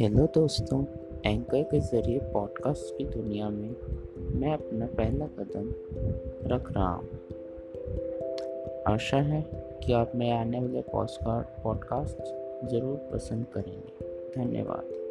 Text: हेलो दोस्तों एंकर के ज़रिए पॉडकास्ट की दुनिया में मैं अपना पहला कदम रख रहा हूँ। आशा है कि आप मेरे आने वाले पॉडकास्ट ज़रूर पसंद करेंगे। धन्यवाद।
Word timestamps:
हेलो 0.00 0.26
दोस्तों 0.34 0.84
एंकर 1.26 1.62
के 1.62 1.80
ज़रिए 1.80 2.18
पॉडकास्ट 2.18 2.98
की 2.98 3.04
दुनिया 3.04 3.48
में 3.48 3.70
मैं 4.40 4.52
अपना 4.52 4.86
पहला 4.86 5.26
कदम 5.26 5.68
रख 6.48 6.72
रहा 6.72 6.94
हूँ। 6.94 7.08
आशा 8.94 9.16
है 9.16 9.42
कि 9.82 9.92
आप 9.92 10.12
मेरे 10.14 10.36
आने 10.36 10.60
वाले 10.60 10.82
पॉडकास्ट 11.62 12.18
ज़रूर 12.68 13.10
पसंद 13.12 13.46
करेंगे। 13.46 13.92
धन्यवाद। 14.36 15.05